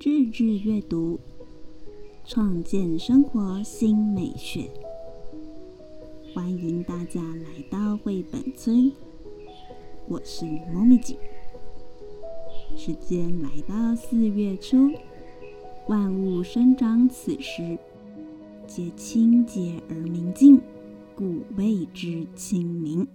[0.00, 1.18] 日日阅读，
[2.26, 4.70] 创建生活新美学。
[6.34, 8.92] 欢迎大家来到绘本村，
[10.08, 11.16] 我是猫咪姐。
[12.76, 14.90] 时间来到四月初，
[15.88, 17.78] 万物生长此时，
[18.66, 20.60] 皆清洁而明净，
[21.14, 23.06] 故谓之清明。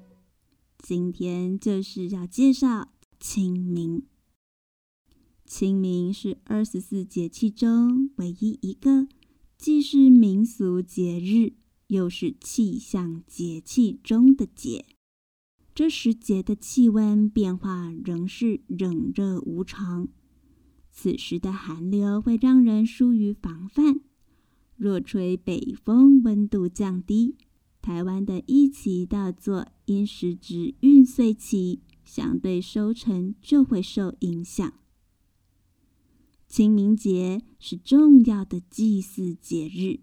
[0.79, 2.87] 今天就是要介绍
[3.19, 4.03] 清明。
[5.49, 9.07] 清明是二十四节气中唯一一个
[9.57, 11.53] 既是民俗节日。
[11.87, 14.85] 又是气象节气中的节，
[15.73, 20.07] 这时节的气温变化仍是冷热无常。
[20.91, 24.01] 此时的寒流会让人疏于防范，
[24.77, 27.37] 若吹北风，温度降低，
[27.81, 34.71] 台湾的一期稻作因时值运岁期，相对收成就会受影响。
[36.59, 40.01] 清明节是重要的祭祀节日。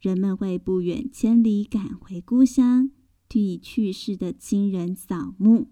[0.00, 2.90] 人们会不远千里赶回故乡，
[3.28, 5.68] 替去世的亲人扫墓。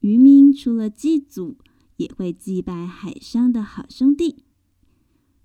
[0.00, 1.56] 渔民除了祭祖，
[1.96, 4.44] 也会祭拜海上的好兄弟，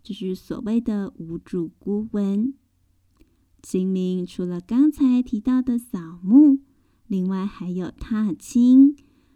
[0.03, 2.53] 这是所谓的无主孤魂。
[3.63, 6.59] 清明除了刚才提到的扫墓，
[7.07, 8.93] 另外还有踏青。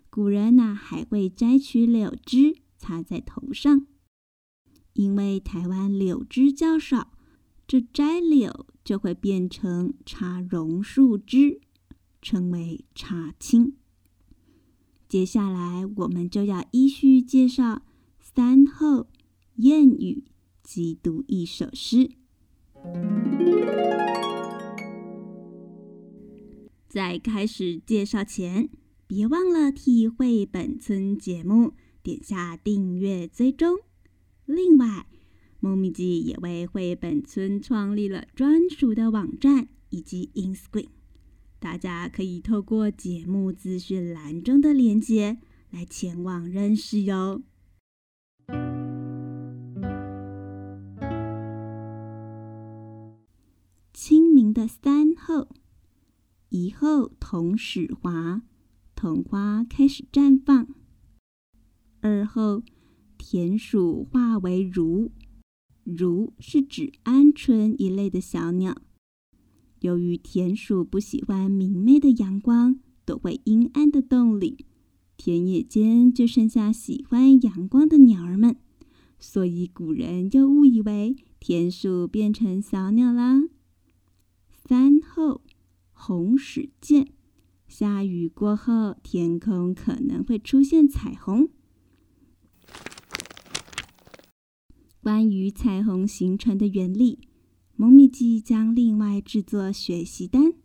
[0.09, 3.88] 古人呐还会摘取柳枝插在头上，
[4.94, 7.14] 因为台湾柳枝较少。
[7.67, 11.61] 这摘柳就会变成插榕树枝，
[12.22, 13.75] 称为插青。
[15.09, 17.81] 接下来我们就要依序介绍
[18.19, 19.08] 三后、
[19.58, 20.25] 谚语
[20.61, 22.11] 及读一首诗。
[26.88, 28.70] 在开始介绍前，
[29.08, 31.73] 别忘了替绘本村节目
[32.06, 33.80] 点下订阅追踪。
[34.45, 35.08] 另外，
[35.59, 40.89] 猫咪记也为绘本村创立了专属的网站以及 InScreen，
[41.58, 45.39] 大家可以透过节目资讯栏中的链接
[45.71, 47.42] 来前往认识哟。
[53.92, 55.48] 清明的三候：
[56.49, 58.43] 一候桐始华，
[58.93, 60.67] 桐花开始绽放；
[62.08, 62.61] 二后
[63.17, 65.11] 田鼠化为如。
[65.83, 68.77] 如是指鹌鹑一类的小鸟。
[69.80, 74.67] 由于田鼠不喜欢明媚的阳光，躲回阴暗的洞里。
[75.17, 78.55] 田野间就剩下喜欢阳光的鸟儿们，
[79.17, 83.42] 所以古人又误以为田鼠变成小鸟啦。
[84.48, 85.42] 三后，
[85.92, 87.08] 红始见，
[87.67, 91.49] 下雨过后，天空可能会出现彩虹。
[95.05, 97.20] 关于彩虹形成的原理，
[97.76, 100.55] 蒙米记将另外制作学习单，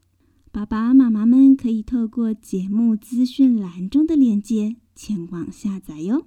[0.50, 6.26] 爸爸妈妈们可以透过节目资讯栏中的链接前往下载哟。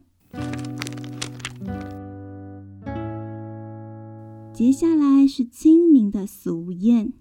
[4.53, 7.13] 接下来是清明的俗谚：“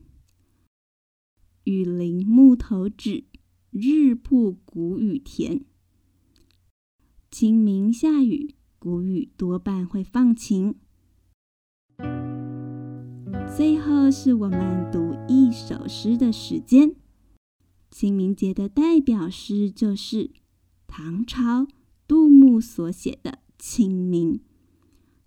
[1.65, 3.25] 雨淋木头纸，
[3.71, 5.65] 日曝谷雨田。”
[7.33, 8.57] 清明下雨。
[8.83, 10.75] 谷雨多半会放晴。
[13.57, 16.97] 最后是我们读一首诗的时间。
[17.93, 20.33] 清明节的代表诗就是
[20.89, 21.69] 唐朝
[22.09, 24.35] 杜牧所写的《清明》。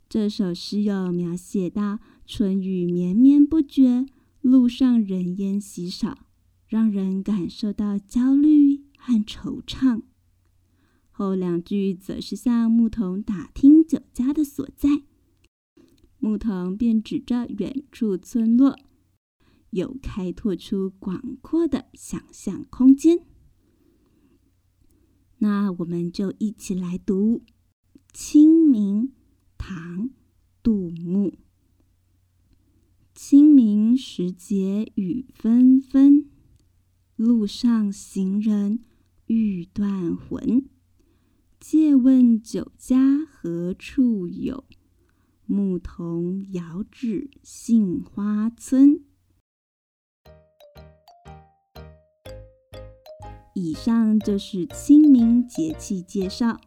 [0.10, 4.06] 这首诗有描写到春雨绵绵不绝，
[4.42, 6.28] 路上人烟稀少，
[6.68, 10.02] 让人感受到焦虑和惆怅。
[11.18, 15.04] 后两句则是向牧童打听酒家的所在，
[16.20, 18.78] 牧童便指着远处村落，
[19.70, 23.26] 又开拓出广阔的想象空间。
[25.38, 27.38] 那我们就一起来读
[28.12, 29.04] 《清明》，
[29.58, 30.10] 唐·
[30.62, 31.34] 杜牧。
[33.14, 36.30] 清明时节雨纷纷，
[37.16, 38.84] 路上行人
[39.28, 40.68] 欲断魂。
[41.68, 42.96] 借问酒家
[43.26, 44.66] 何处有？
[45.48, 49.04] 牧童遥指杏花村。
[53.56, 56.62] 以上就是清明节气介绍。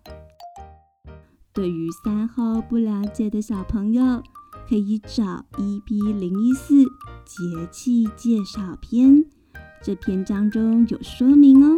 [1.52, 4.20] 对于三号不了解的小朋友，
[4.68, 6.82] 可以找 EP 零一四
[7.24, 9.24] 节气介绍篇，
[9.80, 11.77] 这篇章中有说明哦。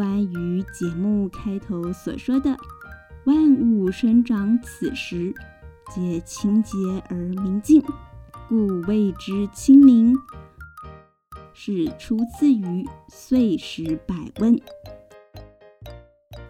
[0.00, 2.56] 关于节目开头所说的
[3.24, 5.34] 万物生长此时，
[5.94, 6.72] 皆清洁
[7.10, 7.84] 而明净，
[8.48, 10.16] 故谓之清明。
[11.52, 12.64] 是出自于
[13.10, 14.56] 《岁时百问》。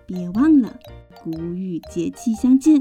[0.06, 0.78] 别忘了，
[1.20, 2.80] 古与节气相见，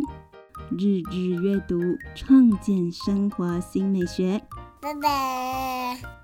[0.77, 1.80] 日日阅读，
[2.13, 4.39] 创建生活新美学。
[4.80, 6.19] 拜拜。